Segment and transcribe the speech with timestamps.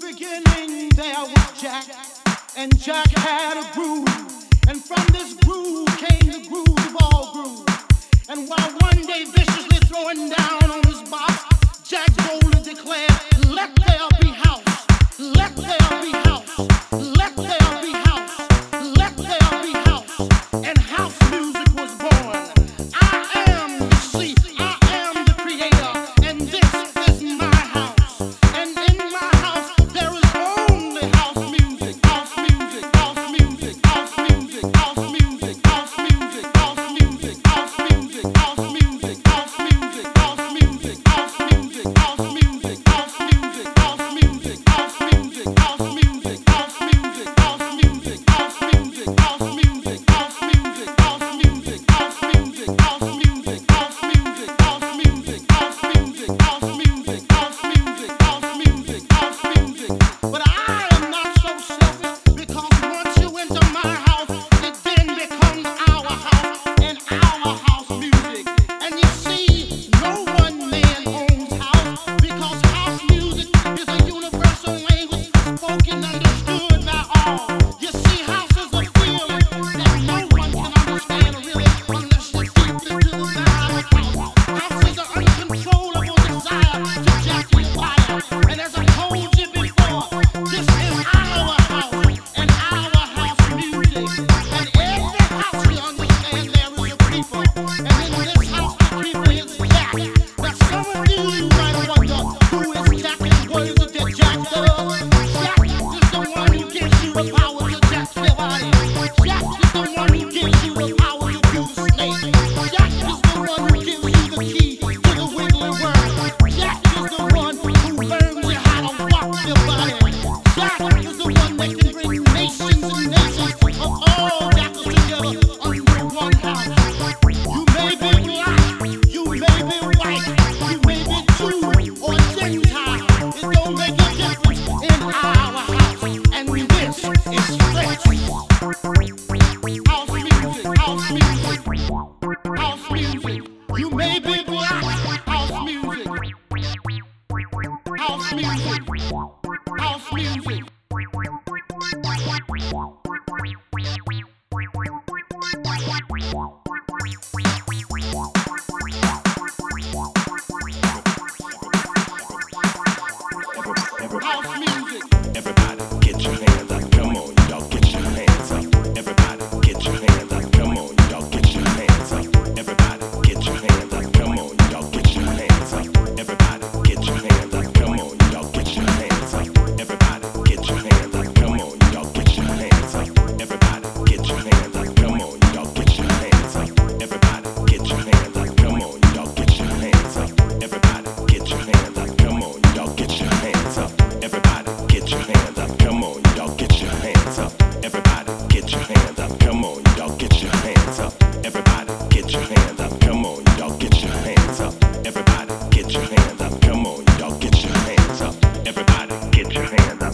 [0.00, 1.84] beginning there was Jack,
[2.56, 4.08] and Jack had a groove,
[4.68, 7.72] and from this groove came the groove of all grooves.
[8.28, 11.44] And while one day viciously throwing down on his box,
[11.88, 13.12] Jack boldly declared,
[13.46, 14.86] "Let there be house,
[15.18, 16.25] let there be." House.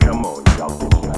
[0.00, 1.13] Come on, y'all get your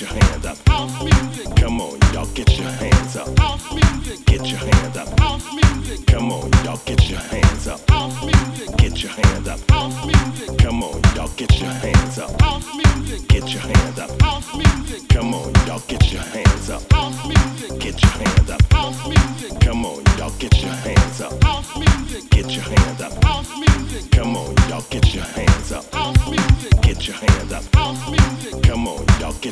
[0.00, 0.58] your hands up.
[1.56, 3.38] Come on, y'all, get your hands up.
[3.38, 4.26] House music.
[4.26, 5.18] Get your hands up.
[5.18, 6.06] House music.
[6.06, 7.88] Come on, y'all, get your hands up.
[7.88, 8.76] House music.
[8.76, 9.60] Get your hands up.
[9.70, 10.58] House music.
[10.58, 12.40] Come on, y'all, get your hands up.
[12.40, 13.28] House music.
[13.28, 14.20] Get your hands up.
[14.20, 15.08] House music.
[15.08, 16.92] Come on, y'all, get your hands up.
[16.92, 17.78] House music.
[17.80, 18.72] Get your hands up.
[18.72, 19.60] House music.
[19.60, 21.42] Come on, y'all, get your hands up.
[21.42, 22.30] House music.
[22.30, 23.24] Get your hands up.
[23.24, 24.10] House music.
[24.10, 25.94] Come on, y'all, get your hands up.
[25.94, 26.82] House music.
[26.82, 27.75] Get your hands up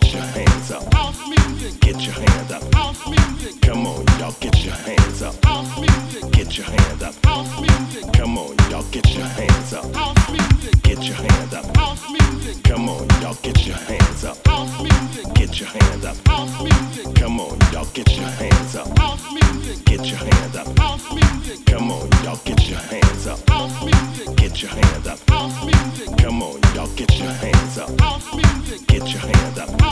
[0.00, 0.92] get your hands up.
[0.92, 1.80] House music.
[1.80, 2.74] Get your hands up.
[2.74, 3.60] House music.
[3.60, 5.44] Come on, y'all, get your hands up.
[5.44, 6.32] House music.
[6.32, 7.14] Get your hands up.
[7.24, 8.12] House music.
[8.12, 9.94] Come on, y'all, get your hands up.
[9.94, 10.82] House music.
[10.82, 11.76] Get your hands up.
[11.76, 12.64] House music.
[12.64, 14.46] Come on, y'all, get your hands up.
[14.48, 15.34] House music.
[15.34, 16.16] Get your hands up.
[16.26, 17.14] House music.
[17.14, 18.98] Come on, y'all, get your hands up.
[18.98, 19.84] House music.
[19.84, 20.78] Get your hands up.
[20.78, 21.66] House music.
[21.66, 23.48] Come on, y'all, get your hands up.
[23.48, 24.36] House music.
[24.36, 25.30] Get your hands up.
[25.30, 26.18] House music.
[26.18, 28.00] Come on, y'all, get your hands up.
[28.00, 28.86] House music.
[28.88, 29.83] Get your hands up.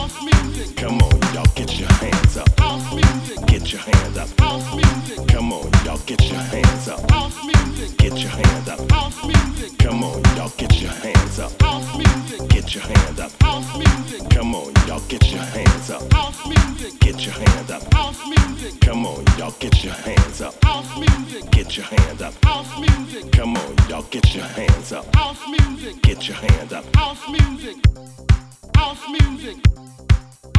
[0.83, 2.59] Come on, y'all, get your hands up.
[2.59, 3.39] House music.
[3.47, 4.29] Get your hands up.
[4.41, 5.29] House music.
[5.29, 7.09] Come on, y'all, get your hands up.
[7.09, 7.97] House music.
[7.99, 8.91] Get your hands up.
[8.91, 9.79] House music.
[9.79, 11.63] Come on, y'all, get your hands up.
[11.63, 12.49] House music.
[12.49, 13.31] Get your hands up.
[13.41, 14.29] House music.
[14.31, 16.13] Come on, y'all, get your hands up.
[16.13, 16.99] House music.
[16.99, 17.95] Get your hands up.
[17.95, 18.81] House music.
[18.81, 20.65] Come on, y'all, get your hands up.
[20.65, 21.49] House music.
[21.53, 22.35] Get your hands up.
[22.45, 23.31] House music.
[23.31, 25.15] Come on, y'all, get your hands up.
[25.15, 26.03] House music.
[26.03, 26.85] Get your hands up.
[26.97, 27.77] House music.
[28.75, 29.57] House music.